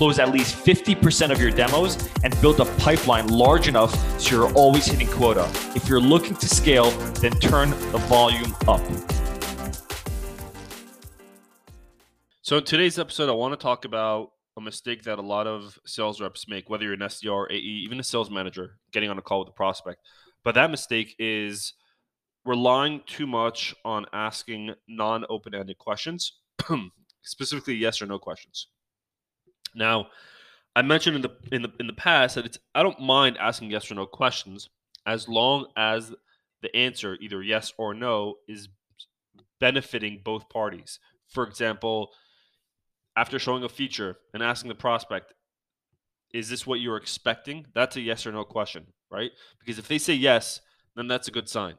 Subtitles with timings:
[0.00, 4.52] close at least 50% of your demos, and build a pipeline large enough so you're
[4.54, 5.46] always hitting quota.
[5.76, 8.80] If you're looking to scale, then turn the volume up.
[12.40, 15.78] So, in today's episode, I want to talk about a mistake that a lot of
[15.84, 19.22] sales reps make, whether you're an SDR, AE, even a sales manager, getting on a
[19.22, 20.00] call with a prospect.
[20.42, 21.74] But that mistake is
[22.46, 26.40] relying too much on asking non open ended questions,
[27.22, 28.68] specifically yes or no questions.
[29.74, 30.08] Now,
[30.74, 33.70] I mentioned in the in the in the past that it's I don't mind asking
[33.70, 34.68] yes or no questions
[35.06, 36.12] as long as
[36.62, 38.68] the answer either yes or no is
[39.60, 40.98] benefiting both parties.
[41.28, 42.10] For example,
[43.16, 45.32] after showing a feature and asking the prospect,
[46.32, 47.66] is this what you're expecting?
[47.74, 49.30] That's a yes or no question, right?
[49.58, 50.60] Because if they say yes,
[50.96, 51.74] then that's a good sign.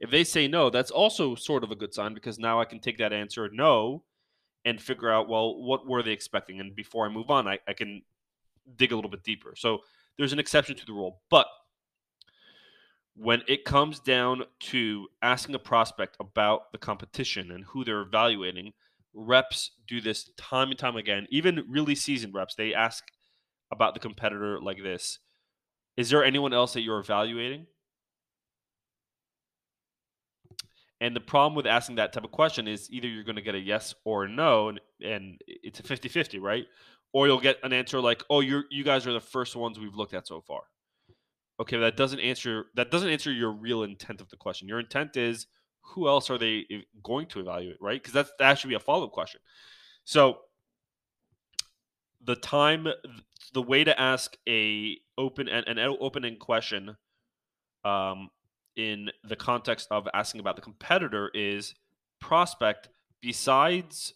[0.00, 2.80] If they say no, that's also sort of a good sign because now I can
[2.80, 4.02] take that answer no
[4.66, 6.60] and figure out, well, what were they expecting?
[6.60, 8.02] And before I move on, I, I can
[8.74, 9.54] dig a little bit deeper.
[9.56, 9.78] So
[10.18, 11.20] there's an exception to the rule.
[11.30, 11.46] But
[13.14, 18.72] when it comes down to asking a prospect about the competition and who they're evaluating,
[19.14, 21.28] reps do this time and time again.
[21.30, 23.04] Even really seasoned reps, they ask
[23.70, 25.20] about the competitor like this
[25.96, 27.66] Is there anyone else that you're evaluating?
[31.00, 33.54] And the problem with asking that type of question is either you're going to get
[33.54, 34.68] a yes or a no,
[35.04, 36.64] and, it's a 50 50, right?
[37.12, 39.94] Or you'll get an answer like, oh, you're, you guys are the first ones we've
[39.94, 40.62] looked at so far.
[41.58, 44.68] Okay, that doesn't answer that doesn't answer your real intent of the question.
[44.68, 45.46] Your intent is
[45.80, 46.66] who else are they
[47.02, 48.00] going to evaluate, right?
[48.02, 49.40] Because that's that should be a follow up question.
[50.04, 50.40] So
[52.22, 52.86] the time,
[53.54, 56.96] the way to ask a open and an open end question,
[57.84, 58.28] um,
[58.76, 61.74] in the context of asking about the competitor is
[62.20, 62.88] prospect.
[63.20, 64.14] Besides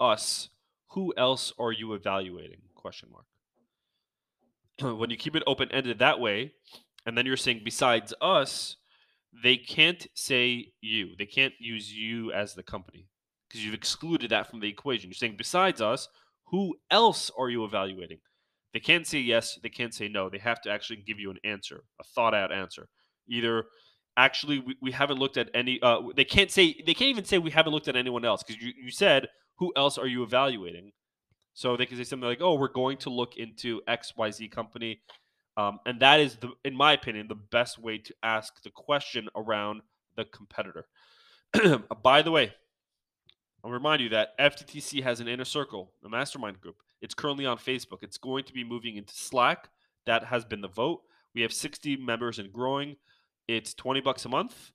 [0.00, 0.48] us,
[0.90, 2.60] who else are you evaluating?
[2.74, 3.26] Question mark.
[4.98, 6.52] when you keep it open ended that way,
[7.06, 8.76] and then you're saying besides us,
[9.42, 11.10] they can't say you.
[11.18, 13.06] They can't use you as the company
[13.48, 15.10] because you've excluded that from the equation.
[15.10, 16.08] You're saying besides us,
[16.46, 18.18] who else are you evaluating?
[18.72, 20.28] They can't say yes, they can't say no.
[20.28, 22.88] They have to actually give you an answer, a thought out answer.
[23.28, 23.64] Either
[24.16, 27.36] actually we, we haven't looked at any uh they can't say they can't even say
[27.38, 30.92] we haven't looked at anyone else because you, you said who else are you evaluating?
[31.54, 35.00] So they can say something like, "Oh, we're going to look into XYZ company
[35.56, 39.28] um, and that is, the, in my opinion, the best way to ask the question
[39.34, 39.80] around
[40.16, 40.86] the competitor.
[42.02, 42.52] By the way,
[43.64, 46.76] I'll remind you that FTTC has an inner circle, a mastermind group.
[47.00, 48.02] It's currently on Facebook.
[48.02, 49.70] It's going to be moving into Slack.
[50.04, 51.02] That has been the vote.
[51.34, 52.96] We have 60 members and growing.
[53.48, 54.72] It's 20 bucks a month,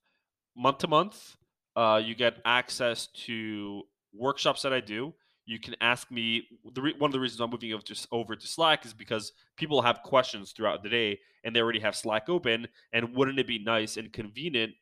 [0.55, 1.35] month to month.
[1.75, 3.83] Uh, you get access to
[4.13, 5.13] workshops that I do
[5.45, 6.47] you can ask me.
[6.73, 9.33] The re- one of the reasons I'm moving over to, over to Slack is because
[9.57, 12.67] people have questions throughout the day, and they already have Slack open.
[12.93, 14.73] And wouldn't it be nice and convenient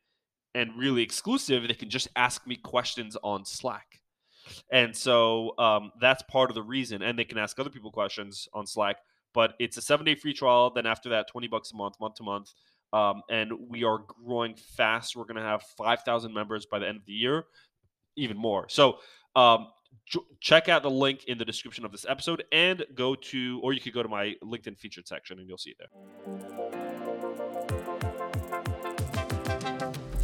[0.54, 1.68] and really exclusive?
[1.68, 4.02] They can just ask me questions on Slack.
[4.72, 7.02] And so um, that's part of the reason.
[7.02, 8.98] And they can ask other people questions on Slack.
[9.34, 10.72] But it's a seven day free trial.
[10.72, 12.54] Then after that, 20 bucks a month, month to month.
[12.92, 15.16] Um, and we are growing fast.
[15.16, 17.46] We're going to have 5,000 members by the end of the year,
[18.16, 18.68] even more.
[18.70, 18.98] So
[19.36, 19.68] um,
[20.40, 23.80] check out the link in the description of this episode and go to, or you
[23.80, 25.90] could go to my LinkedIn featured section and you'll see it there.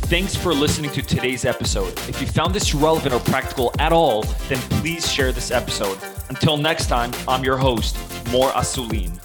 [0.05, 1.91] Thanks for listening to today's episode.
[2.07, 5.97] If you found this relevant or practical at all, then please share this episode.
[6.29, 7.97] Until next time, I'm your host,
[8.31, 9.24] Mor Asulin.